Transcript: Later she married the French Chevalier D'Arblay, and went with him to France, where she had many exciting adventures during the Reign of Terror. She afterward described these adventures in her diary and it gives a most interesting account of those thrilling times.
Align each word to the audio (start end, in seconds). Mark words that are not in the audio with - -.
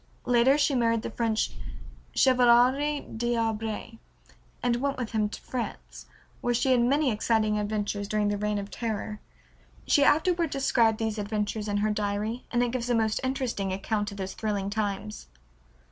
Later 0.25 0.57
she 0.57 0.73
married 0.73 1.03
the 1.03 1.11
French 1.11 1.51
Chevalier 2.15 3.01
D'Arblay, 3.03 3.99
and 4.63 4.75
went 4.77 4.97
with 4.97 5.11
him 5.11 5.29
to 5.29 5.39
France, 5.39 6.07
where 6.41 6.55
she 6.55 6.71
had 6.71 6.81
many 6.81 7.11
exciting 7.11 7.59
adventures 7.59 8.07
during 8.07 8.29
the 8.29 8.37
Reign 8.39 8.57
of 8.57 8.71
Terror. 8.71 9.19
She 9.85 10.03
afterward 10.03 10.49
described 10.49 10.97
these 10.97 11.19
adventures 11.19 11.67
in 11.67 11.77
her 11.85 11.91
diary 11.91 12.45
and 12.49 12.63
it 12.63 12.71
gives 12.71 12.89
a 12.89 12.95
most 12.95 13.19
interesting 13.23 13.71
account 13.71 14.09
of 14.09 14.17
those 14.17 14.33
thrilling 14.33 14.71
times. 14.71 15.27